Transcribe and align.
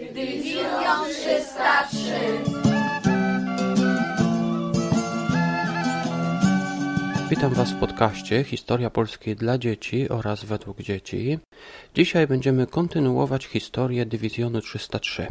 Dywizją 0.00 0.62
303. 1.10 1.98
Witam 7.30 7.54
Was 7.54 7.70
w 7.70 7.78
podcaście 7.80 8.44
Historia 8.44 8.90
Polskiej 8.90 9.36
dla 9.36 9.58
dzieci 9.58 10.08
oraz 10.08 10.44
według 10.44 10.82
dzieci. 10.82 11.38
Dzisiaj 11.94 12.26
będziemy 12.26 12.66
kontynuować 12.66 13.46
historię 13.46 14.06
Dywizjonu 14.06 14.60
303. 14.60 15.26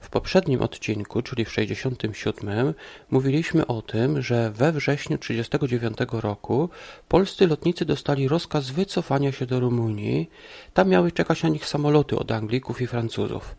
W 0.00 0.10
poprzednim 0.10 0.62
odcinku, 0.62 1.22
czyli 1.22 1.44
w 1.44 1.52
67, 1.52 2.74
mówiliśmy 3.10 3.66
o 3.66 3.82
tym, 3.82 4.22
że 4.22 4.50
we 4.50 4.72
wrześniu 4.72 5.18
1939 5.18 6.22
roku 6.22 6.68
polscy 7.08 7.46
lotnicy 7.46 7.84
dostali 7.84 8.28
rozkaz 8.28 8.70
wycofania 8.70 9.32
się 9.32 9.46
do 9.46 9.60
Rumunii. 9.60 10.30
Tam 10.74 10.88
miały 10.88 11.12
czekać 11.12 11.42
na 11.42 11.48
nich 11.48 11.66
samoloty 11.66 12.18
od 12.18 12.32
Anglików 12.32 12.80
i 12.80 12.86
Francuzów. 12.86 13.56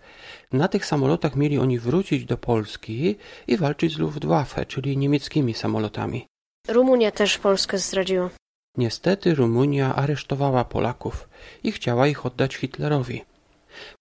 Na 0.51 0.67
tych 0.67 0.85
samolotach 0.85 1.35
mieli 1.35 1.57
oni 1.57 1.79
wrócić 1.79 2.25
do 2.25 2.37
Polski 2.37 3.15
i 3.47 3.57
walczyć 3.57 3.93
z 3.93 3.97
Luftwaffe, 3.97 4.65
czyli 4.65 4.97
niemieckimi 4.97 5.53
samolotami. 5.53 6.25
Rumunia 6.67 7.11
też 7.11 7.37
Polskę 7.37 7.77
zdradziła. 7.77 8.29
Niestety 8.77 9.35
Rumunia 9.35 9.95
aresztowała 9.95 10.65
Polaków 10.65 11.29
i 11.63 11.71
chciała 11.71 12.07
ich 12.07 12.25
oddać 12.25 12.55
Hitlerowi. 12.55 13.21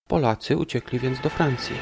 Polacy 0.08 0.56
uciekli 0.56 0.98
więc 0.98 1.20
do 1.20 1.28
Francji. 1.28 1.76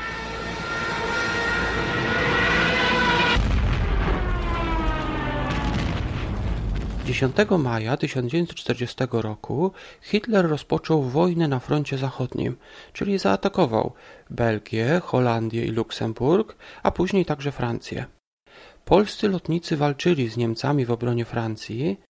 10 7.07 7.37
maja 7.59 7.97
1940 7.97 8.97
roku 9.13 9.73
Hitler 10.03 10.49
rozpoczął 10.49 11.03
wojnę 11.03 11.49
na 11.49 11.61
froncie 11.61 11.99
zachodnim, 11.99 12.57
czyli 12.93 13.19
zaatakował 13.19 13.93
Belgię, 14.31 15.01
Holandię 15.05 15.65
i 15.65 15.71
Luksemburg, 15.71 16.57
a 16.83 16.91
później 16.91 17.25
także 17.25 17.53
Francję. 17.53 18.05
Polscy 18.85 19.29
lotnicy 19.29 19.77
walczyli 19.77 20.29
z 20.29 20.37
Niemcami 20.37 20.87
w 20.87 20.91
obronie 20.91 21.25
Francji, 21.25 22.01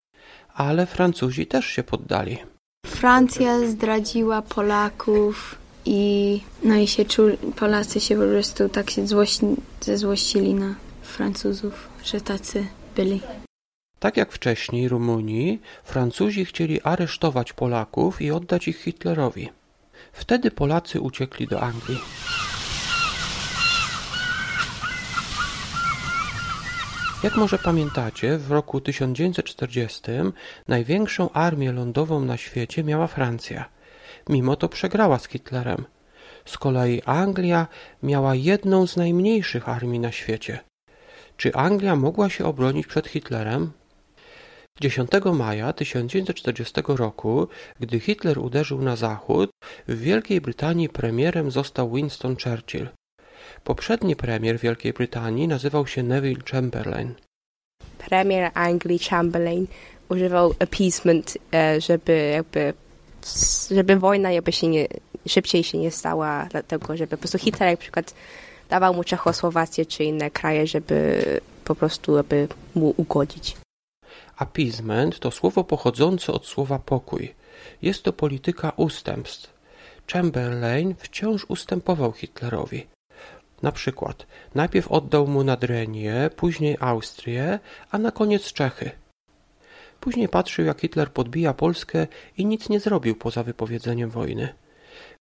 ale 0.55 0.87
Francuzi 0.87 1.47
też 1.47 1.67
się 1.67 1.83
poddali. 1.83 2.39
Francja 2.87 3.67
zdradziła 3.67 4.43
Polaków 4.43 5.59
i 5.85 6.41
no 6.63 6.75
i 6.75 6.87
się 6.87 7.05
czuli, 7.05 7.37
Polacy 7.57 8.01
się 8.01 8.17
po 8.17 8.27
prostu 8.27 8.69
tak 8.69 8.91
się 8.91 9.07
złości, 9.07 9.47
zezłościli 9.81 10.55
na 10.55 10.75
Francuzów, 11.03 11.89
że 12.05 12.21
tacy 12.21 12.67
byli. 12.97 13.21
Tak 13.99 14.17
jak 14.17 14.33
wcześniej 14.33 14.89
Rumunii, 14.89 15.61
Francuzi 15.85 16.45
chcieli 16.45 16.83
aresztować 16.83 17.53
Polaków 17.53 18.23
i 18.23 18.31
oddać 18.31 18.69
ich 18.69 18.83
Hitlerowi. 18.83 19.49
Wtedy 20.13 20.51
Polacy 20.51 21.01
uciekli 21.01 21.47
do 21.47 21.61
Anglii. 21.61 22.01
Jak 27.23 27.37
może 27.37 27.59
pamiętacie, 27.59 28.39
w 28.39 28.51
roku 28.51 28.81
1940 28.81 30.03
największą 30.69 31.33
armię 31.33 31.73
lądową 31.73 32.21
na 32.21 32.37
świecie 32.37 32.85
miała 32.85 33.07
Francja. 33.07 33.65
Mimo 34.29 34.57
to 34.57 34.69
przegrała 34.69 35.19
z 35.19 35.29
Hitlerem. 35.29 35.85
Z 36.45 36.59
kolei 36.59 37.03
Anglia 37.05 37.67
miała 38.03 38.35
jedną 38.35 38.87
z 38.87 38.97
najmniejszych 38.97 39.69
armii 39.69 40.01
na 40.01 40.13
świecie. 40.13 40.59
Czy 41.37 41.55
Anglia 41.55 41.97
mogła 41.97 42.31
się 42.31 42.45
obronić 42.45 42.87
przed 42.87 43.07
Hitlerem? 43.07 43.73
10 44.81 45.11
maja 45.33 45.73
1940 45.73 46.75
roku, 46.89 47.49
gdy 47.81 48.01
Hitler 48.01 48.39
uderzył 48.39 48.83
na 48.83 48.97
zachód, 48.97 49.51
w 49.89 50.01
Wielkiej 50.01 50.41
Brytanii 50.41 50.89
premierem 50.89 51.51
został 51.51 51.91
Winston 51.93 52.37
Churchill. 52.37 52.89
Poprzedni 53.65 54.17
premier 54.17 54.59
Wielkiej 54.59 54.93
Brytanii 54.93 55.49
nazywał 55.49 55.87
się 55.87 56.03
Neville 56.03 56.43
Chamberlain. 56.51 57.15
Premier 57.99 58.51
Anglii 58.55 58.99
Chamberlain 58.99 59.67
używał 60.09 60.55
appeasement, 60.59 61.39
e, 61.55 61.81
żeby 61.81 62.31
jakby 62.33 62.75
żeby 63.71 63.97
wojna 63.97 64.33
jakby 64.33 64.53
się 64.53 64.69
nie, 64.69 64.87
szybciej 65.29 65.65
się 65.65 65.79
nie 65.79 65.91
stała, 65.91 66.47
dlatego 66.51 66.97
żeby 66.97 67.11
po 67.11 67.17
prostu 67.17 67.39
Hitler 67.39 67.69
jak 67.69 67.79
przykład 67.79 68.15
dawał 68.69 68.95
mu 68.95 69.05
Czechosłowację 69.05 69.87
czy 69.87 70.05
inne 70.05 70.31
kraje, 70.31 70.67
żeby 70.67 71.23
po 71.65 71.75
prostu 71.75 72.19
aby 72.19 72.49
mu 72.75 72.95
ugodzić. 72.97 73.57
Appeasement 74.39 75.19
to 75.19 75.31
słowo 75.31 75.65
pochodzące 75.65 76.33
od 76.33 76.47
słowa 76.47 76.79
pokój. 76.79 77.35
Jest 77.83 78.03
to 78.03 78.13
polityka 78.13 78.73
ustępstw. 78.77 79.55
Chamberlain 80.13 80.95
wciąż 80.99 81.45
ustępował 81.45 82.13
Hitlerowi. 82.13 82.87
Na 83.63 83.73
przykład 83.73 84.27
najpierw 84.55 84.93
oddał 84.93 85.27
mu 85.27 85.45
Nadrenię, 85.45 86.31
później 86.37 86.77
Austrię, 86.81 87.59
a 87.91 87.99
na 87.99 88.11
koniec 88.11 88.53
Czechy. 88.53 88.91
Później 90.01 90.29
patrzył, 90.29 90.65
jak 90.65 90.81
Hitler 90.81 91.13
podbija 91.13 91.55
Polskę 91.55 92.07
i 92.39 92.47
nic 92.47 92.69
nie 92.69 92.81
zrobił 92.81 93.15
poza 93.15 93.43
wypowiedzeniem 93.43 94.11
wojny. 94.11 94.49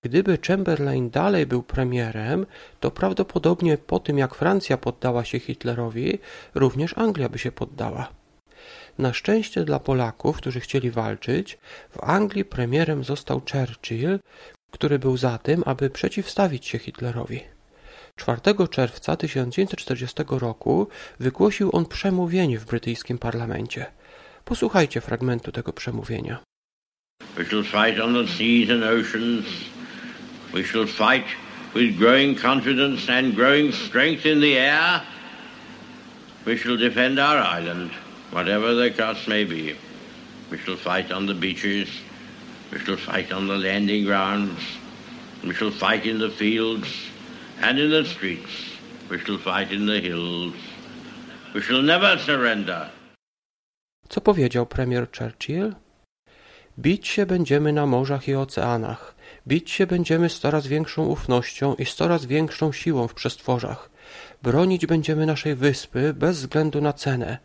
Gdyby 0.02 0.38
Chamberlain 0.48 1.10
dalej 1.10 1.46
był 1.46 1.64
premierem, 1.64 2.46
to 2.80 2.92
prawdopodobnie 2.92 3.78
po 3.78 4.00
tym, 4.00 4.18
jak 4.18 4.36
Francja 4.36 4.78
poddała 4.78 5.26
się 5.26 5.40
Hitlerowi, 5.40 6.20
również 6.56 6.98
Anglia 6.98 7.30
by 7.30 7.40
się 7.40 7.52
poddała. 7.52 8.10
Na 8.98 9.14
szczęście 9.14 9.64
dla 9.64 9.80
Polaków, 9.80 10.38
którzy 10.38 10.60
chcieli 10.60 10.92
walczyć, 10.92 11.58
w 11.90 12.04
Anglii 12.04 12.46
premierem 12.46 13.04
został 13.04 13.42
Churchill, 13.52 14.20
który 14.72 15.00
był 15.00 15.18
za 15.18 15.38
tym, 15.38 15.64
aby 15.66 15.90
przeciwstawić 15.90 16.66
się 16.66 16.80
Hitlerowi. 16.80 17.42
4 18.16 18.42
czerwca 18.72 19.16
1940 19.16 20.24
roku 20.30 20.88
wygłosił 21.20 21.70
on 21.74 21.86
przemówienie 21.86 22.60
w 22.60 22.66
brytyjskim 22.66 23.18
parlamencie. 23.18 23.86
Posłuchajcie 24.46 25.02
fragmentu 25.02 25.52
tego 25.52 25.74
przemówienia. 25.74 26.38
We 27.38 27.46
shall 27.46 27.64
fight 27.64 28.04
on 28.04 28.14
the 28.14 28.28
seas 28.28 28.70
and 28.70 28.84
oceans. 28.84 29.46
We 30.54 30.64
shall 30.64 30.88
fight 30.88 31.28
with 31.76 31.98
growing 31.98 32.42
confidence 32.42 33.18
and 33.18 33.36
growing 33.36 33.76
strength 33.76 34.26
in 34.26 34.42
the 34.42 34.74
air. 34.74 35.02
We 36.46 36.58
shall 36.58 36.78
defend 36.78 37.20
our 37.20 37.62
island 37.62 38.05
whatever 38.36 38.76
the 38.76 38.92
cost 38.92 39.28
may 39.28 39.46
be. 39.46 39.64
We 40.52 40.58
shall 40.58 40.80
fight 40.90 41.10
on 41.18 41.26
the 41.26 41.34
beaches, 41.46 41.90
we 42.72 42.80
shall 42.80 42.98
fight 42.98 43.32
on 43.38 43.48
the 43.48 43.58
landing 43.68 44.04
grounds, 44.06 44.60
we 45.48 45.54
shall 45.54 45.72
fight 45.72 46.06
in 46.06 46.18
the 46.20 46.30
fields 46.30 46.90
and 47.62 47.80
in 47.80 47.90
the 47.92 48.04
streets, 48.04 48.54
we 49.10 49.18
shall 49.20 49.38
fight 49.38 49.72
in 49.72 49.86
the 49.86 50.00
hills. 50.02 50.54
We 51.54 51.62
shall 51.62 51.82
never 51.82 52.20
surrender. 52.20 52.90
Co 54.10 54.22
powiedział 54.22 54.66
premier 54.66 55.08
Churchill? 55.12 55.76
Bić 56.80 57.08
się 57.08 57.26
będziemy 57.26 57.74
na 57.74 57.86
morzach 57.86 58.28
i 58.28 58.36
oceanach. 58.36 59.16
Bić 59.48 59.72
się 59.72 59.88
będziemy 59.88 60.30
z 60.30 60.40
coraz 60.40 60.68
większą 60.68 61.06
ufnością 61.06 61.76
i 61.76 61.86
z 61.86 61.96
coraz 61.96 62.26
większą 62.26 62.72
siłą 62.72 63.08
w 63.08 63.14
przestworzach. 63.14 63.90
Bronić 64.44 64.86
będziemy 64.86 65.26
naszej 65.26 65.56
wyspy 65.56 66.14
bez 66.14 66.38
względu 66.38 66.82
na 66.82 66.94
cenę. 66.94 67.38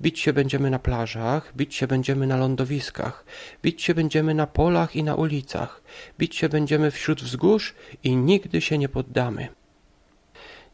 Bić 0.00 0.20
się 0.20 0.32
będziemy 0.32 0.70
na 0.70 0.78
plażach, 0.78 1.52
bić 1.56 1.74
się 1.74 1.86
będziemy 1.86 2.26
na 2.26 2.36
lądowiskach, 2.36 3.24
bić 3.62 3.82
się 3.82 3.94
będziemy 3.94 4.34
na 4.34 4.46
polach 4.46 4.96
i 4.96 5.02
na 5.02 5.14
ulicach, 5.14 5.82
bić 6.18 6.36
się 6.36 6.48
będziemy 6.48 6.90
wśród 6.90 7.22
wzgórz 7.22 7.74
i 8.04 8.16
nigdy 8.16 8.60
się 8.60 8.78
nie 8.78 8.88
poddamy. 8.88 9.48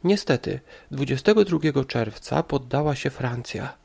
Niestety, 0.05 0.61
22 0.91 1.85
czerwca 1.85 2.43
poddała 2.43 2.95
się 2.95 3.11
Francja. 3.11 3.77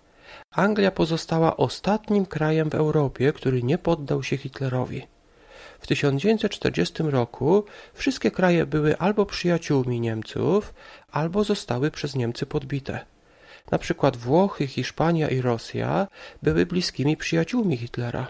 Anglia 0.51 0.91
pozostała 0.91 1.57
ostatnim 1.57 2.25
krajem 2.25 2.69
w 2.69 2.75
Europie, 2.75 3.33
który 3.33 3.63
nie 3.63 3.77
poddał 3.77 4.23
się 4.23 4.37
Hitlerowi. 4.37 5.07
W 5.79 5.87
1940 5.87 7.03
roku 7.03 7.65
wszystkie 7.93 8.31
kraje 8.31 8.65
były 8.65 8.97
albo 8.97 9.25
przyjaciółmi 9.25 9.99
Niemców, 9.99 10.73
albo 11.11 11.43
zostały 11.43 11.91
przez 11.91 12.15
Niemcy 12.15 12.45
podbite. 12.45 13.05
Na 13.71 13.77
przykład 13.77 14.17
Włochy, 14.17 14.67
Hiszpania 14.67 15.29
i 15.29 15.41
Rosja 15.41 16.07
były 16.43 16.65
bliskimi 16.65 17.17
przyjaciółmi 17.17 17.77
Hitlera. 17.77 18.27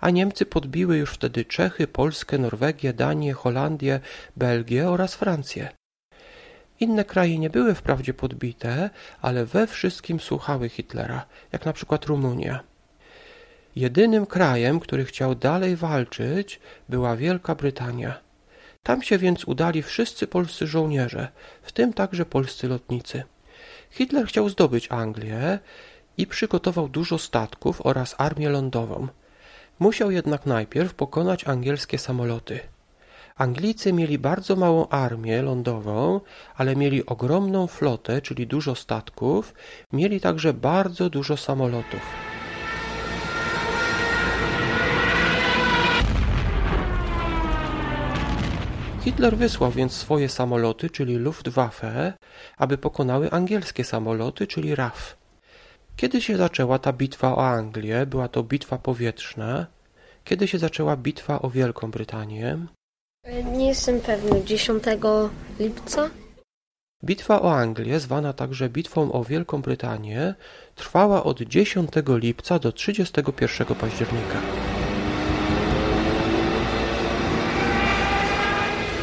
A 0.00 0.10
Niemcy 0.10 0.46
podbiły 0.46 0.96
już 0.96 1.10
wtedy 1.12 1.44
Czechy, 1.44 1.86
Polskę, 1.86 2.38
Norwegię, 2.38 2.92
Danię, 2.92 3.32
Holandię, 3.32 4.00
Belgię 4.36 4.90
oraz 4.90 5.14
Francję. 5.14 5.68
Inne 6.80 7.04
kraje 7.04 7.38
nie 7.38 7.50
były 7.50 7.74
wprawdzie 7.74 8.14
podbite, 8.14 8.90
ale 9.22 9.46
we 9.46 9.66
wszystkim 9.66 10.20
słuchały 10.20 10.68
Hitlera, 10.68 11.26
jak 11.52 11.66
na 11.66 11.72
przykład 11.72 12.04
Rumunia. 12.04 12.60
Jedynym 13.76 14.26
krajem, 14.26 14.80
który 14.80 15.04
chciał 15.04 15.34
dalej 15.34 15.76
walczyć, 15.76 16.60
była 16.88 17.16
Wielka 17.16 17.54
Brytania. 17.54 18.20
Tam 18.82 19.02
się 19.02 19.18
więc 19.18 19.44
udali 19.44 19.82
wszyscy 19.82 20.26
polscy 20.26 20.66
żołnierze, 20.66 21.28
w 21.62 21.72
tym 21.72 21.92
także 21.92 22.24
polscy 22.24 22.68
lotnicy. 22.68 23.22
Hitler 23.90 24.26
chciał 24.26 24.48
zdobyć 24.48 24.88
Anglię 24.92 25.58
i 26.16 26.26
przygotował 26.26 26.88
dużo 26.88 27.18
statków 27.18 27.86
oraz 27.86 28.14
armię 28.18 28.48
lądową. 28.48 29.08
Musiał 29.78 30.10
jednak 30.10 30.46
najpierw 30.46 30.94
pokonać 30.94 31.44
angielskie 31.44 31.98
samoloty. 31.98 32.60
Anglicy 33.36 33.92
mieli 33.92 34.18
bardzo 34.18 34.56
małą 34.56 34.88
armię 34.88 35.42
lądową, 35.42 36.20
ale 36.56 36.76
mieli 36.76 37.06
ogromną 37.06 37.66
flotę, 37.66 38.22
czyli 38.22 38.46
dużo 38.46 38.74
statków, 38.74 39.54
mieli 39.92 40.20
także 40.20 40.54
bardzo 40.54 41.10
dużo 41.10 41.36
samolotów. 41.36 42.29
Hitler 49.00 49.36
wysłał 49.36 49.70
więc 49.70 49.92
swoje 49.92 50.28
samoloty, 50.28 50.90
czyli 50.90 51.16
Luftwaffe, 51.16 52.12
aby 52.56 52.78
pokonały 52.78 53.30
angielskie 53.30 53.84
samoloty, 53.84 54.46
czyli 54.46 54.74
RAF. 54.74 55.16
Kiedy 55.96 56.20
się 56.20 56.36
zaczęła 56.36 56.78
ta 56.78 56.92
bitwa 56.92 57.36
o 57.36 57.48
Anglię? 57.48 58.06
Była 58.06 58.28
to 58.28 58.42
bitwa 58.42 58.78
powietrzna. 58.78 59.66
Kiedy 60.24 60.48
się 60.48 60.58
zaczęła 60.58 60.96
bitwa 60.96 61.42
o 61.42 61.50
Wielką 61.50 61.90
Brytanię? 61.90 62.58
Nie 63.52 63.68
jestem 63.68 64.00
pewny. 64.00 64.44
10 64.44 64.82
lipca? 65.58 66.10
Bitwa 67.04 67.42
o 67.42 67.56
Anglię, 67.56 68.00
zwana 68.00 68.32
także 68.32 68.68
Bitwą 68.68 69.12
o 69.12 69.24
Wielką 69.24 69.62
Brytanię, 69.62 70.34
trwała 70.74 71.24
od 71.24 71.40
10 71.40 71.90
lipca 72.08 72.58
do 72.58 72.72
31 72.72 73.76
października. 73.76 74.40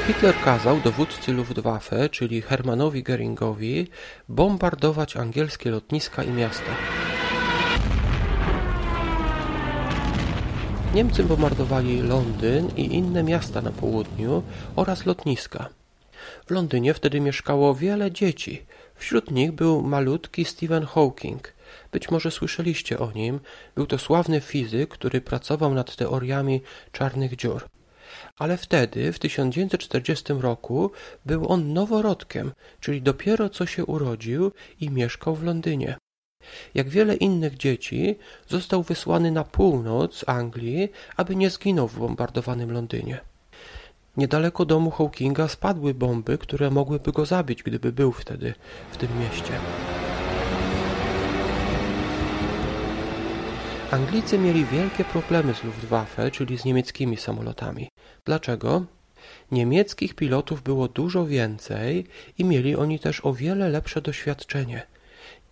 Hitler 0.08 0.36
kazał 0.36 0.80
dowódcy 0.80 1.34
Luftwaffe, 1.34 2.10
czyli 2.10 2.42
Hermanowi 2.42 3.04
Geringowi, 3.04 3.88
bombardować 4.30 5.18
angielskie 5.18 5.72
lotniska 5.72 6.24
i 6.24 6.30
miasta. 6.30 6.72
Niemcy 10.94 11.24
bombardowali 11.24 12.02
Londyn 12.02 12.70
i 12.78 12.96
inne 12.96 13.24
miasta 13.24 13.62
na 13.62 13.72
południu 13.72 14.44
oraz 14.76 15.06
lotniska. 15.06 15.70
W 16.46 16.52
Londynie 16.52 16.94
wtedy 16.94 17.20
mieszkało 17.20 17.76
wiele 17.76 18.12
dzieci. 18.12 18.66
Wśród 18.96 19.32
nich 19.32 19.52
był 19.52 19.82
malutki 19.82 20.46
Stephen 20.46 20.86
Hawking. 20.86 21.54
Być 21.92 22.12
może 22.12 22.32
słyszeliście 22.32 23.00
o 23.00 23.12
nim. 23.12 23.40
Był 23.76 23.86
to 23.88 23.98
sławny 23.98 24.42
fizyk, 24.42 24.90
który 24.90 25.22
pracował 25.22 25.74
nad 25.74 25.96
teoriami 25.96 26.62
czarnych 26.92 27.36
dziur. 27.36 27.77
Ale 28.38 28.58
wtedy, 28.58 29.14
w 29.14 29.20
1940 29.20 30.34
roku, 30.34 30.92
był 31.26 31.52
on 31.52 31.74
noworodkiem, 31.74 32.52
czyli 32.80 33.02
dopiero 33.02 33.50
co 33.50 33.66
się 33.66 33.86
urodził 33.86 34.52
i 34.82 34.90
mieszkał 34.90 35.36
w 35.36 35.44
Londynie. 35.44 35.98
Jak 36.74 36.90
wiele 36.90 37.16
innych 37.16 37.58
dzieci, 37.58 38.16
został 38.48 38.84
wysłany 38.84 39.32
na 39.32 39.44
północ 39.44 40.24
Anglii, 40.28 40.90
aby 41.18 41.36
nie 41.36 41.50
zginął 41.50 41.88
w 41.88 42.00
bombardowanym 42.00 42.72
Londynie. 42.72 43.20
Niedaleko 44.18 44.66
domu 44.66 44.92
Hawkinga 44.92 45.48
spadły 45.48 45.94
bomby, 45.94 46.38
które 46.38 46.72
mogłyby 46.72 47.12
go 47.12 47.26
zabić, 47.26 47.64
gdyby 47.64 47.92
był 47.92 48.12
wtedy 48.12 48.54
w 48.92 48.98
tym 48.98 49.10
mieście. 49.20 49.54
Anglicy 53.92 54.38
mieli 54.38 54.66
wielkie 54.66 55.04
problemy 55.04 55.54
z 55.54 55.64
Luftwaffe, 55.64 56.32
czyli 56.32 56.58
z 56.58 56.66
niemieckimi 56.66 57.18
samolotami. 57.18 57.90
Dlaczego? 58.26 58.86
Niemieckich 59.52 60.16
pilotów 60.16 60.64
było 60.64 60.88
dużo 60.88 61.26
więcej 61.26 62.06
i 62.38 62.46
mieli 62.46 62.76
oni 62.76 63.00
też 63.00 63.26
o 63.26 63.34
wiele 63.34 63.70
lepsze 63.70 64.02
doświadczenie. 64.02 64.88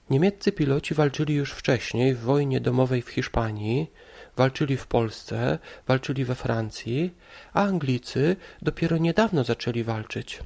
Niemieccy 0.10 0.52
piloci 0.52 0.94
walczyli 0.94 1.36
już 1.36 1.52
wcześniej 1.52 2.16
w 2.16 2.20
wojnie 2.20 2.62
domowej 2.62 3.02
w 3.02 3.10
Hiszpanii, 3.10 3.92
walczyli 4.38 4.78
w 4.78 4.88
Polsce, 4.88 5.60
walczyli 5.88 6.26
we 6.26 6.36
Francji, 6.36 7.14
a 7.54 7.64
Anglicy 7.64 8.36
dopiero 8.62 8.98
niedawno 8.98 9.44
zaczęli 9.44 9.84
walczyć. 9.84 10.40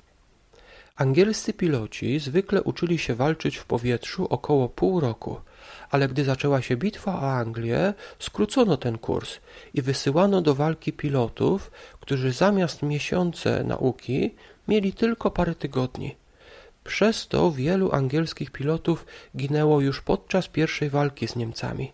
Angielscy 1.00 1.54
piloci 1.54 2.20
zwykle 2.20 2.64
uczyli 2.64 2.98
się 2.98 3.16
walczyć 3.16 3.58
w 3.58 3.66
powietrzu 3.66 4.28
około 4.30 4.70
pół 4.70 5.00
roku, 5.00 5.42
ale 5.90 6.08
gdy 6.08 6.24
zaczęła 6.24 6.62
się 6.62 6.78
bitwa 6.78 7.16
o 7.16 7.32
Anglię, 7.32 7.94
skrócono 8.20 8.78
ten 8.78 8.98
kurs 8.98 9.40
i 9.74 9.82
wysyłano 9.82 10.42
do 10.42 10.56
walki 10.56 10.94
pilotów, 10.94 11.72
którzy 12.00 12.32
zamiast 12.32 12.82
miesiące 12.82 13.64
nauki 13.64 14.36
mieli 14.68 14.94
tylko 14.94 15.32
parę 15.32 15.56
tygodni. 15.56 16.16
Przez 16.84 17.28
to 17.28 17.52
wielu 17.52 17.92
angielskich 17.92 18.52
pilotów 18.52 19.06
ginęło 19.38 19.82
już 19.82 20.02
podczas 20.02 20.48
pierwszej 20.48 20.90
walki 20.90 21.28
z 21.28 21.36
Niemcami. 21.36 21.92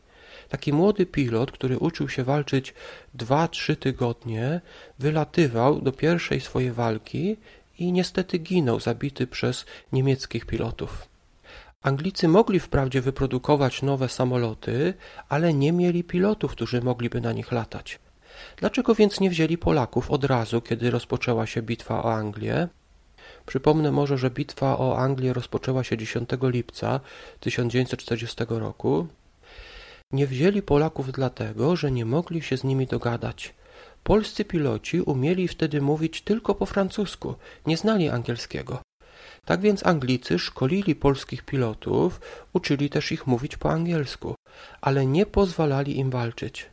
Taki 0.49 0.73
młody 0.73 1.05
pilot, 1.05 1.51
który 1.51 1.77
uczył 1.77 2.09
się 2.09 2.23
walczyć 2.23 2.73
dwa-trzy 3.13 3.75
tygodnie, 3.75 4.61
wylatywał 4.99 5.81
do 5.81 5.91
pierwszej 5.91 6.41
swojej 6.41 6.71
walki 6.71 7.37
i 7.79 7.91
niestety 7.91 8.37
ginął 8.37 8.79
zabity 8.79 9.27
przez 9.27 9.65
niemieckich 9.91 10.45
pilotów. 10.45 11.07
Anglicy 11.81 12.27
mogli 12.27 12.59
wprawdzie 12.59 13.01
wyprodukować 13.01 13.81
nowe 13.81 14.09
samoloty, 14.09 14.93
ale 15.29 15.53
nie 15.53 15.71
mieli 15.71 16.03
pilotów, 16.03 16.51
którzy 16.51 16.81
mogliby 16.81 17.21
na 17.21 17.31
nich 17.31 17.51
latać. 17.51 17.99
Dlaczego 18.57 18.95
więc 18.95 19.19
nie 19.19 19.29
wzięli 19.29 19.57
Polaków 19.57 20.11
od 20.11 20.23
razu, 20.23 20.61
kiedy 20.61 20.91
rozpoczęła 20.91 21.45
się 21.45 21.61
bitwa 21.61 22.03
o 22.03 22.13
Anglię? 22.13 22.67
Przypomnę 23.45 23.91
może, 23.91 24.17
że 24.17 24.29
bitwa 24.29 24.77
o 24.77 24.97
Anglię 24.97 25.33
rozpoczęła 25.33 25.83
się 25.83 25.97
10 25.97 26.29
lipca 26.41 26.99
1940 27.39 28.43
roku. 28.49 29.07
Nie 30.11 30.27
wzięli 30.27 30.61
Polaków 30.61 31.11
dlatego, 31.11 31.75
że 31.75 31.91
nie 31.91 32.05
mogli 32.05 32.41
się 32.41 32.57
z 32.57 32.63
nimi 32.63 32.87
dogadać. 32.87 33.53
Polscy 34.07 34.45
piloci 34.45 35.01
umieli 35.01 35.47
wtedy 35.47 35.81
mówić 35.81 36.21
tylko 36.21 36.55
po 36.55 36.65
francusku, 36.65 37.35
nie 37.65 37.77
znali 37.77 38.09
angielskiego. 38.09 38.81
Tak 39.45 39.61
więc 39.61 39.85
Anglicy 39.85 40.39
szkolili 40.39 40.95
polskich 40.95 41.43
pilotów, 41.43 42.21
uczyli 42.53 42.89
też 42.89 43.11
ich 43.11 43.27
mówić 43.27 43.57
po 43.57 43.71
angielsku, 43.71 44.35
ale 44.81 45.05
nie 45.05 45.25
pozwalali 45.25 45.97
im 45.97 46.09
walczyć. 46.09 46.65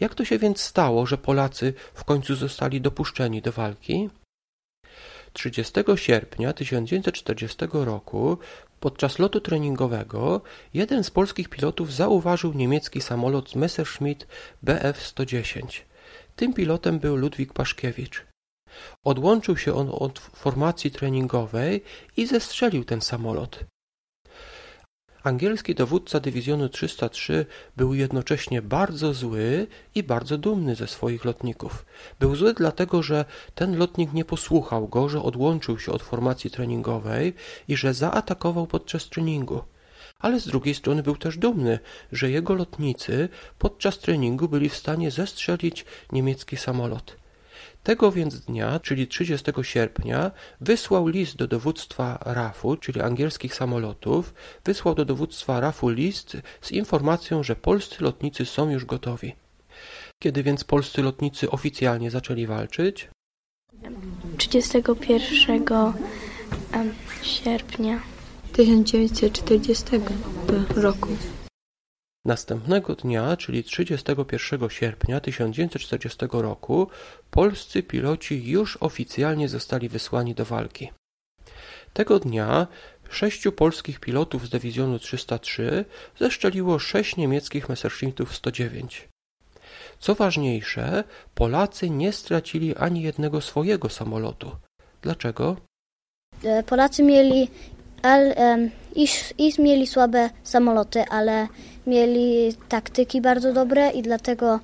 Jak 0.00 0.14
to 0.14 0.24
się 0.24 0.38
więc 0.38 0.60
stało, 0.60 1.06
że 1.06 1.18
Polacy 1.18 1.74
w 1.94 2.04
końcu 2.04 2.34
zostali 2.34 2.80
dopuszczeni 2.80 3.42
do 3.42 3.52
walki? 3.52 4.10
30 5.32 5.72
sierpnia 5.96 6.52
1940 6.52 7.58
roku 7.72 8.38
podczas 8.80 9.18
lotu 9.18 9.40
treningowego 9.40 10.40
jeden 10.74 11.04
z 11.04 11.10
polskich 11.10 11.48
pilotów 11.48 11.94
zauważył 11.94 12.52
niemiecki 12.52 13.00
samolot 13.00 13.54
Messerschmitt 13.54 14.26
Bf-110. 14.64 15.80
Tym 16.36 16.52
pilotem 16.54 16.98
był 16.98 17.16
Ludwik 17.16 17.52
Paszkiewicz. 17.52 18.26
Odłączył 19.04 19.56
się 19.56 19.74
on 19.74 19.88
od 19.92 20.18
formacji 20.18 20.90
treningowej 20.90 21.82
i 22.16 22.26
zestrzelił 22.26 22.84
ten 22.84 23.00
samolot. 23.00 23.64
Angielski 25.22 25.74
dowódca 25.74 26.20
dywizjonu 26.20 26.68
303 26.68 27.46
był 27.76 27.94
jednocześnie 27.94 28.62
bardzo 28.62 29.14
zły 29.14 29.66
i 29.94 30.02
bardzo 30.02 30.38
dumny 30.38 30.74
ze 30.74 30.86
swoich 30.86 31.24
lotników. 31.24 31.86
Był 32.20 32.36
zły 32.36 32.54
dlatego, 32.54 33.02
że 33.02 33.24
ten 33.54 33.76
lotnik 33.76 34.12
nie 34.12 34.24
posłuchał 34.24 34.88
go, 34.88 35.08
że 35.08 35.22
odłączył 35.22 35.78
się 35.78 35.92
od 35.92 36.02
formacji 36.02 36.50
treningowej 36.50 37.34
i 37.68 37.76
że 37.76 37.94
zaatakował 37.94 38.66
podczas 38.66 39.08
treningu. 39.08 39.62
Ale 40.18 40.40
z 40.40 40.46
drugiej 40.46 40.74
strony 40.74 41.02
był 41.02 41.16
też 41.16 41.38
dumny, 41.38 41.78
że 42.12 42.30
jego 42.30 42.54
lotnicy 42.54 43.28
podczas 43.58 43.98
treningu 43.98 44.48
byli 44.48 44.68
w 44.68 44.76
stanie 44.76 45.10
zestrzelić 45.10 45.84
niemiecki 46.12 46.56
samolot. 46.56 47.16
Tego 47.82 48.12
więc 48.12 48.40
dnia, 48.40 48.80
czyli 48.80 49.06
30 49.06 49.52
sierpnia, 49.62 50.30
wysłał 50.60 51.08
list 51.08 51.36
do 51.36 51.46
dowództwa 51.46 52.18
RAF-u, 52.24 52.76
czyli 52.76 53.00
angielskich 53.00 53.54
samolotów, 53.54 54.34
wysłał 54.64 54.94
do 54.94 55.04
dowództwa 55.04 55.60
RAF-u 55.60 55.88
list 55.88 56.36
z 56.60 56.72
informacją, 56.72 57.42
że 57.42 57.56
polscy 57.56 58.04
lotnicy 58.04 58.46
są 58.46 58.70
już 58.70 58.84
gotowi. 58.84 59.34
Kiedy 60.22 60.42
więc 60.42 60.64
polscy 60.64 61.02
lotnicy 61.02 61.50
oficjalnie 61.50 62.10
zaczęli 62.10 62.46
walczyć? 62.46 63.08
31 64.36 65.92
sierpnia 67.22 68.15
1940 68.56 69.84
roku. 70.76 71.08
Następnego 72.24 72.94
dnia, 72.94 73.36
czyli 73.36 73.64
31 73.64 74.70
sierpnia 74.70 75.20
1940 75.20 76.18
roku, 76.32 76.88
polscy 77.30 77.82
piloci 77.82 78.50
już 78.50 78.76
oficjalnie 78.80 79.48
zostali 79.48 79.88
wysłani 79.88 80.34
do 80.34 80.44
walki. 80.44 80.90
Tego 81.92 82.18
dnia 82.18 82.66
sześciu 83.10 83.52
polskich 83.52 84.00
pilotów 84.00 84.46
z 84.46 84.50
dywizjonu 84.50 84.98
303 84.98 85.84
zeszczeliło 86.18 86.78
sześć 86.78 87.16
niemieckich 87.16 87.68
Messerschmittów 87.68 88.36
109. 88.36 89.08
Co 89.98 90.14
ważniejsze, 90.14 91.04
Polacy 91.34 91.90
nie 91.90 92.12
stracili 92.12 92.76
ani 92.76 93.02
jednego 93.02 93.40
swojego 93.40 93.88
samolotu. 93.88 94.50
Dlaczego? 95.02 95.56
E, 96.44 96.62
Polacy 96.62 97.02
mieli, 97.02 97.48
al, 98.06 98.34
iż, 98.96 99.34
iż 99.38 99.58
mieli 99.58 99.86
słabe 99.86 100.30
samoloty, 100.42 101.04
ale 101.10 101.48
mieli 101.86 102.54
taktyki 102.68 103.20
bardzo 103.20 103.52
dobre 103.52 103.90
i 103.90 104.02
dlatego 104.02 104.60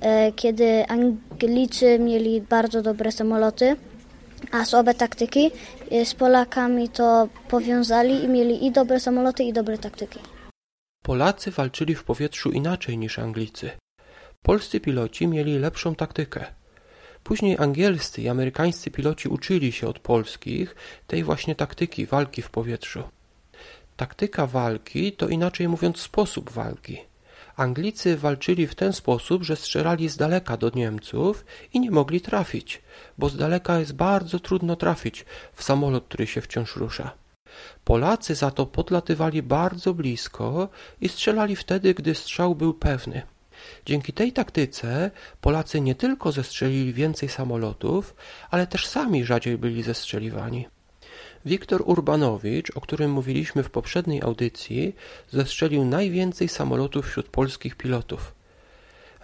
e, 0.00 0.32
kiedy 0.32 0.86
Anglicy 0.88 1.98
mieli 1.98 2.40
bardzo 2.40 2.82
dobre 2.82 3.12
samoloty, 3.12 3.76
a 4.52 4.64
słabe 4.64 4.94
taktyki. 4.94 5.50
E, 5.90 6.04
z 6.04 6.14
Polakami 6.14 6.88
to 6.88 7.28
powiązali 7.48 8.24
i 8.24 8.28
mieli 8.28 8.66
i 8.66 8.70
dobre 8.70 9.00
samoloty, 9.00 9.44
i 9.44 9.52
dobre 9.52 9.78
taktyki. 9.78 10.18
Polacy 11.02 11.50
walczyli 11.50 11.94
w 11.94 12.04
powietrzu 12.04 12.50
inaczej 12.50 12.98
niż 12.98 13.18
Anglicy. 13.18 13.70
Polscy 14.42 14.80
piloci 14.80 15.26
mieli 15.28 15.58
lepszą 15.58 15.94
taktykę. 15.94 16.44
Później 17.24 17.58
angielscy 17.58 18.22
i 18.22 18.28
amerykańscy 18.28 18.90
piloci 18.90 19.28
uczyli 19.28 19.72
się 19.72 19.88
od 19.88 19.98
polskich 19.98 20.76
tej 21.06 21.24
właśnie 21.24 21.54
taktyki 21.54 22.06
walki 22.06 22.42
w 22.42 22.50
powietrzu. 22.50 23.02
Taktyka 23.96 24.46
walki 24.46 25.12
to 25.12 25.28
inaczej 25.28 25.68
mówiąc 25.68 25.98
sposób 25.98 26.50
walki. 26.50 26.98
Anglicy 27.56 28.16
walczyli 28.16 28.66
w 28.66 28.74
ten 28.74 28.92
sposób, 28.92 29.42
że 29.42 29.56
strzelali 29.56 30.08
z 30.08 30.16
daleka 30.16 30.56
do 30.56 30.70
Niemców 30.74 31.44
i 31.72 31.80
nie 31.80 31.90
mogli 31.90 32.20
trafić, 32.20 32.82
bo 33.18 33.28
z 33.28 33.36
daleka 33.36 33.78
jest 33.78 33.92
bardzo 33.92 34.40
trudno 34.40 34.76
trafić 34.76 35.24
w 35.54 35.62
samolot, 35.62 36.04
który 36.04 36.26
się 36.26 36.40
wciąż 36.40 36.76
rusza. 36.76 37.12
Polacy 37.84 38.34
za 38.34 38.50
to 38.50 38.66
podlatywali 38.66 39.42
bardzo 39.42 39.94
blisko 39.94 40.68
i 41.00 41.08
strzelali 41.08 41.56
wtedy, 41.56 41.94
gdy 41.94 42.14
strzał 42.14 42.54
był 42.54 42.74
pewny. 42.74 43.22
Dzięki 43.86 44.12
tej 44.12 44.32
taktyce 44.32 45.10
Polacy 45.40 45.80
nie 45.80 45.94
tylko 45.94 46.32
zestrzelili 46.32 46.92
więcej 46.92 47.28
samolotów, 47.28 48.14
ale 48.50 48.66
też 48.66 48.86
sami 48.86 49.24
rzadziej 49.24 49.58
byli 49.58 49.82
zestrzeliwani. 49.82 50.66
Wiktor 51.44 51.82
Urbanowicz, 51.86 52.76
o 52.76 52.80
którym 52.80 53.10
mówiliśmy 53.10 53.62
w 53.62 53.70
poprzedniej 53.70 54.22
audycji, 54.22 54.94
zestrzelił 55.30 55.84
najwięcej 55.84 56.48
samolotów 56.48 57.06
wśród 57.06 57.28
polskich 57.28 57.76
pilotów. 57.76 58.34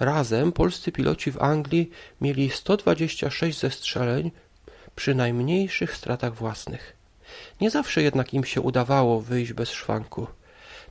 Razem 0.01 0.53
polscy 0.53 0.93
piloci 0.93 1.33
w 1.33 1.43
Anglii 1.43 1.91
mieli 2.21 2.51
126 2.51 3.59
zestrzeleń 3.59 4.31
przy 4.97 5.15
najmniejszych 5.15 5.97
stratach 5.97 6.35
własnych. 6.35 6.97
Nie 7.61 7.71
zawsze 7.71 8.03
jednak 8.03 8.35
im 8.35 8.45
się 8.45 8.61
udawało 8.61 9.21
wyjść 9.21 9.53
bez 9.53 9.71
szwanku. 9.71 10.27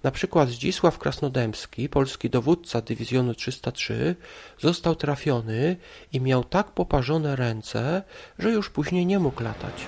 Na 0.03 0.11
przykład 0.11 0.49
Zdzisław 0.49 0.97
Krasnodębski, 0.97 1.89
polski 1.89 2.29
dowódca 2.29 2.81
dywizjonu 2.81 3.33
303, 3.33 4.15
został 4.59 4.95
trafiony 4.95 5.77
i 6.13 6.21
miał 6.21 6.43
tak 6.43 6.71
poparzone 6.71 7.35
ręce, 7.35 8.03
że 8.39 8.51
już 8.51 8.69
później 8.69 9.05
nie 9.05 9.19
mógł 9.19 9.43
latać. 9.43 9.85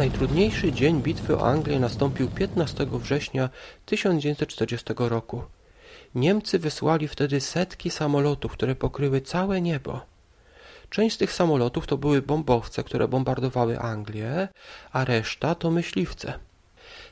Najtrudniejszy 0.00 0.72
dzień 0.72 1.02
bitwy 1.02 1.36
o 1.36 1.48
Anglię 1.48 1.80
nastąpił 1.80 2.28
15 2.28 2.86
września 2.92 3.50
1940 3.86 4.94
roku. 4.96 5.42
Niemcy 6.14 6.58
wysłali 6.58 7.08
wtedy 7.08 7.40
setki 7.40 7.90
samolotów, 7.90 8.52
które 8.52 8.74
pokryły 8.74 9.20
całe 9.20 9.60
niebo. 9.60 10.00
Część 10.90 11.16
z 11.16 11.18
tych 11.18 11.32
samolotów 11.32 11.86
to 11.86 11.96
były 11.96 12.22
bombowce, 12.22 12.84
które 12.84 13.08
bombardowały 13.08 13.78
Anglię, 13.78 14.48
a 14.92 15.04
reszta 15.04 15.54
to 15.54 15.70
myśliwce. 15.70 16.38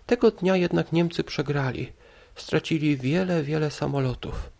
Tego 0.06 0.30
dnia 0.30 0.56
jednak 0.56 0.92
Niemcy 0.92 1.24
przegrali. 1.24 1.92
Stracili 2.34 2.96
wiele, 2.96 3.42
wiele 3.42 3.70
samolotów. 3.70 4.50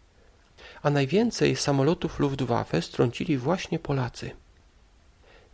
A 0.82 0.90
najwięcej 0.90 1.56
samolotów 1.56 2.18
Luftwaffe 2.18 2.82
strącili 2.82 3.38
właśnie 3.38 3.78
Polacy. 3.78 4.30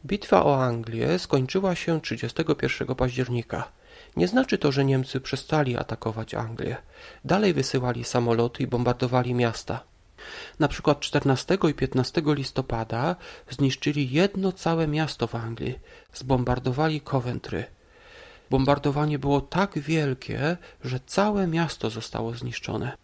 Bitwa 0.07 0.45
o 0.45 0.65
Anglię 0.65 1.19
skończyła 1.19 1.75
się 1.75 2.01
31 2.01 2.95
października. 2.95 3.69
Nie 4.17 4.29
znaczy 4.29 4.59
to, 4.59 4.73
że 4.73 4.85
Niemcy 4.85 5.21
przestali 5.21 5.77
atakować 5.77 6.35
Anglię. 6.35 6.77
Dalej 7.25 7.55
wysyłali 7.55 8.05
samoloty 8.05 8.63
i 8.63 8.67
bombardowali 8.67 9.35
miasta. 9.35 9.81
Na 10.61 10.69
przykład 10.69 11.01
14 11.01 11.59
i 11.71 11.75
15 11.75 12.23
listopada 12.27 13.17
zniszczyli 13.51 14.11
jedno 14.11 14.53
całe 14.53 14.87
miasto 14.87 15.27
w 15.27 15.35
Anglii. 15.35 15.79
Zbombardowali 16.15 17.01
Coventry. 17.01 17.65
Bombardowanie 18.51 19.19
było 19.19 19.41
tak 19.41 19.79
wielkie, 19.79 20.57
że 20.85 21.01
całe 21.07 21.47
miasto 21.47 21.91
zostało 21.91 22.35
zniszczone. 22.35 23.04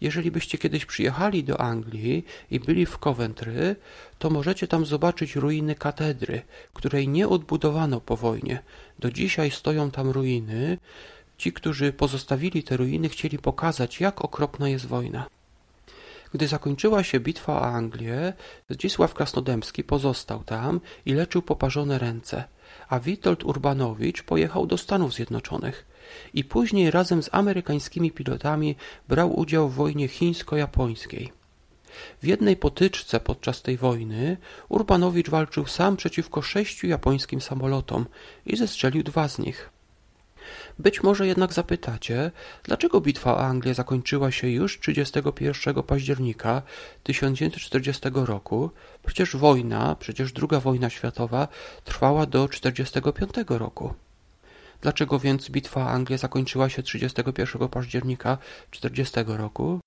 Jeżeli 0.00 0.30
byście 0.30 0.58
kiedyś 0.58 0.86
przyjechali 0.86 1.44
do 1.44 1.60
Anglii 1.60 2.24
i 2.50 2.60
byli 2.60 2.86
w 2.86 2.98
Coventry, 2.98 3.76
to 4.18 4.30
możecie 4.30 4.68
tam 4.68 4.86
zobaczyć 4.86 5.36
ruiny 5.36 5.74
katedry, 5.74 6.42
której 6.74 7.08
nie 7.08 7.28
odbudowano 7.28 8.00
po 8.00 8.16
wojnie. 8.16 8.62
Do 8.98 9.10
dzisiaj 9.10 9.50
stoją 9.50 9.90
tam 9.90 10.10
ruiny. 10.10 10.78
Ci, 11.38 11.52
którzy 11.52 11.92
pozostawili 11.92 12.62
te 12.62 12.76
ruiny, 12.76 13.08
chcieli 13.08 13.38
pokazać, 13.38 14.00
jak 14.00 14.24
okropna 14.24 14.68
jest 14.68 14.86
wojna. 14.86 15.26
Gdy 16.32 16.48
zakończyła 16.48 17.02
się 17.02 17.20
bitwa 17.20 17.52
o 17.52 17.66
Anglię, 17.66 18.32
Zdzisław 18.70 19.14
Krasnodębski 19.14 19.84
pozostał 19.84 20.44
tam 20.44 20.80
i 21.06 21.14
leczył 21.14 21.42
poparzone 21.42 21.98
ręce, 21.98 22.44
a 22.94 23.00
Witold 23.00 23.44
Urbanowicz 23.44 24.22
pojechał 24.22 24.66
do 24.66 24.78
Stanów 24.78 25.14
Zjednoczonych 25.14 25.86
i 26.34 26.44
później 26.44 26.90
razem 26.90 27.22
z 27.22 27.28
amerykańskimi 27.32 28.10
pilotami 28.10 28.76
brał 29.08 29.38
udział 29.40 29.68
w 29.68 29.74
wojnie 29.74 30.08
chińsko-japońskiej. 30.08 31.32
W 32.22 32.26
jednej 32.26 32.56
potyczce 32.56 33.20
podczas 33.20 33.62
tej 33.62 33.76
wojny 33.76 34.36
Urbanowicz 34.68 35.30
walczył 35.30 35.66
sam 35.66 35.96
przeciwko 35.96 36.42
sześciu 36.42 36.86
japońskim 36.86 37.40
samolotom 37.40 38.06
i 38.46 38.56
zestrzelił 38.56 39.02
dwa 39.02 39.28
z 39.28 39.38
nich. 39.38 39.73
Być 40.78 41.02
może 41.02 41.26
jednak 41.26 41.52
zapytacie, 41.52 42.30
dlaczego 42.62 43.00
bitwa 43.00 43.34
o 43.34 43.40
Anglię 43.40 43.74
zakończyła 43.74 44.30
się 44.30 44.48
już 44.48 44.80
31 44.80 45.82
października 45.82 46.62
1940 47.02 48.02
roku? 48.14 48.70
Przecież 49.06 49.36
wojna, 49.36 49.96
przecież 50.00 50.32
II 50.36 50.60
wojna 50.60 50.90
światowa 50.90 51.48
trwała 51.84 52.26
do 52.26 52.48
1945 52.48 53.48
roku. 53.48 53.94
Dlaczego 54.80 55.18
więc 55.18 55.50
bitwa 55.50 55.80
o 55.80 55.88
Anglię 55.88 56.18
zakończyła 56.18 56.68
się 56.68 56.82
31 56.82 57.68
października 57.68 58.38
1940 58.70 59.38
roku? 59.38 59.80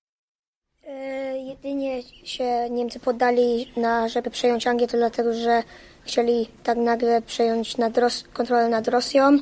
E, 0.86 1.38
jedynie 1.38 2.02
się 2.24 2.70
Niemcy 2.70 3.00
poddali, 3.00 3.72
na, 3.76 4.08
żeby 4.08 4.30
przejąć 4.30 4.66
Anglię, 4.66 4.88
to 4.88 4.96
dlatego, 4.96 5.34
że 5.34 5.62
chcieli 6.04 6.48
tak 6.62 6.78
nagle 6.78 7.22
przejąć 7.22 7.76
nad 7.76 7.94
kontrolę 8.32 8.68
nad 8.68 8.88
Rosją 8.88 9.38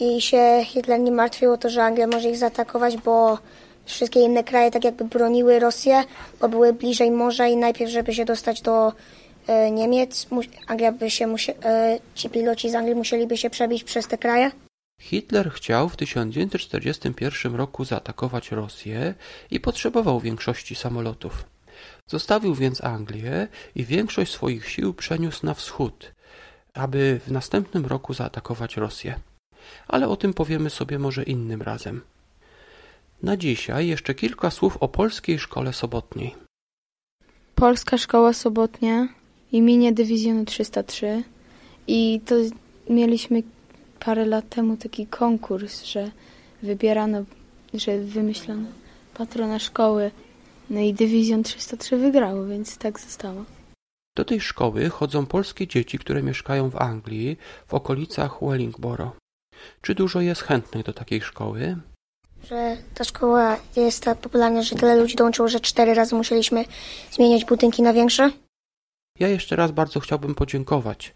i 0.00 0.20
się 0.20 0.60
Hitler 0.64 1.00
nie 1.00 1.12
martwił 1.12 1.52
o 1.52 1.56
to, 1.56 1.70
że 1.70 1.84
Anglia 1.84 2.06
może 2.06 2.30
ich 2.30 2.36
zaatakować, 2.36 2.96
bo 2.96 3.38
wszystkie 3.84 4.20
inne 4.20 4.44
kraje 4.44 4.70
tak 4.70 4.84
jakby 4.84 5.04
broniły 5.04 5.58
Rosję, 5.58 6.04
bo 6.40 6.48
były 6.48 6.72
bliżej 6.72 7.10
morza 7.10 7.46
i 7.46 7.56
najpierw, 7.56 7.90
żeby 7.90 8.14
się 8.14 8.24
dostać 8.24 8.62
do 8.62 8.92
e, 9.46 9.70
Niemiec, 9.70 10.26
Anglia 10.66 10.92
by 10.92 11.10
się 11.10 11.26
musie, 11.26 11.52
e, 11.64 11.98
ci 12.14 12.30
piloci 12.30 12.70
z 12.70 12.74
Anglii 12.74 12.94
musieliby 12.94 13.36
się 13.36 13.50
przebić 13.50 13.84
przez 13.84 14.08
te 14.08 14.18
kraje. 14.18 14.50
Hitler 15.00 15.50
chciał 15.50 15.88
w 15.88 15.96
1941 15.96 17.54
roku 17.54 17.84
zaatakować 17.84 18.50
Rosję 18.50 19.14
i 19.50 19.60
potrzebował 19.60 20.20
większości 20.20 20.74
samolotów. 20.74 21.44
Zostawił 22.06 22.54
więc 22.54 22.84
Anglię 22.84 23.48
i 23.74 23.84
większość 23.84 24.32
swoich 24.32 24.68
sił 24.68 24.94
przeniósł 24.94 25.46
na 25.46 25.54
wschód, 25.54 26.12
aby 26.74 27.20
w 27.26 27.30
następnym 27.30 27.86
roku 27.86 28.14
zaatakować 28.14 28.76
Rosję. 28.76 29.14
Ale 29.88 30.08
o 30.08 30.16
tym 30.16 30.34
powiemy 30.34 30.70
sobie 30.70 30.98
może 30.98 31.22
innym 31.22 31.62
razem. 31.62 32.00
Na 33.22 33.36
dzisiaj 33.36 33.86
jeszcze 33.86 34.14
kilka 34.14 34.50
słów 34.50 34.76
o 34.80 34.88
Polskiej 34.88 35.38
Szkole 35.38 35.72
Sobotniej. 35.72 36.34
Polska 37.54 37.98
Szkoła 37.98 38.32
Sobotnia 38.32 39.08
imienia 39.52 39.92
Dywizjonu 39.92 40.44
303 40.44 41.22
i 41.86 42.20
to 42.26 42.34
mieliśmy 42.90 43.42
parę 44.00 44.26
lat 44.26 44.48
temu 44.48 44.76
taki 44.76 45.06
konkurs, 45.06 45.84
że 45.84 46.10
wybierano, 46.62 47.24
że 47.74 47.98
wymyślono 47.98 48.68
patrona 49.14 49.58
szkoły. 49.58 50.10
No 50.70 50.80
i 50.80 50.94
Dywizjon 50.94 51.42
303 51.42 51.96
wygrało, 51.96 52.46
więc 52.46 52.78
tak 52.78 53.00
zostało. 53.00 53.44
Do 54.16 54.24
tej 54.24 54.40
szkoły 54.40 54.88
chodzą 54.88 55.26
polskie 55.26 55.66
dzieci, 55.66 55.98
które 55.98 56.22
mieszkają 56.22 56.70
w 56.70 56.76
Anglii, 56.76 57.36
w 57.66 57.74
okolicach 57.74 58.38
Wellingborough. 58.42 59.16
Czy 59.82 59.94
dużo 59.94 60.20
jest 60.20 60.42
chętnych 60.42 60.84
do 60.84 60.92
takiej 60.92 61.20
szkoły? 61.20 61.76
Że 62.48 62.76
ta 62.94 63.04
szkoła 63.04 63.56
jest 63.76 64.04
tak 64.04 64.18
popularna, 64.18 64.62
że 64.62 64.76
tyle 64.76 64.96
ludzi 64.96 65.16
dołączyło, 65.16 65.48
że 65.48 65.60
cztery 65.60 65.94
razy 65.94 66.14
musieliśmy 66.14 66.64
zmieniać 67.12 67.44
budynki 67.44 67.82
na 67.82 67.92
większe? 67.92 68.30
Ja 69.18 69.28
jeszcze 69.28 69.56
raz 69.56 69.70
bardzo 69.70 70.00
chciałbym 70.00 70.34
podziękować 70.34 71.14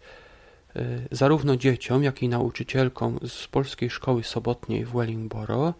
y, 0.75 0.79
zarówno 1.11 1.57
dzieciom, 1.57 2.03
jak 2.03 2.23
i 2.23 2.29
nauczycielkom 2.29 3.19
z 3.27 3.47
Polskiej 3.47 3.89
Szkoły 3.89 4.23
Sobotniej 4.23 4.85
w 4.85 4.91
Wellingboro. 4.91 5.73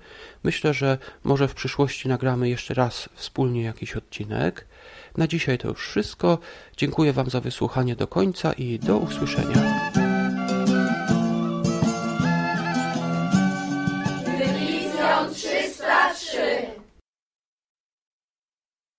Myślę, 0.43 0.73
że 0.73 0.97
może 1.23 1.47
w 1.47 1.53
przyszłości 1.53 2.07
nagramy 2.07 2.49
jeszcze 2.49 2.73
raz 2.73 3.09
wspólnie 3.13 3.63
jakiś 3.63 3.95
odcinek. 3.95 4.67
Na 5.17 5.27
dzisiaj 5.27 5.57
to 5.57 5.67
już 5.67 5.87
wszystko. 5.87 6.37
Dziękuję 6.77 7.13
Wam 7.13 7.29
za 7.29 7.41
wysłuchanie 7.41 7.95
do 7.95 8.07
końca 8.07 8.53
i 8.53 8.79
do 8.79 8.97
usłyszenia. 8.97 9.91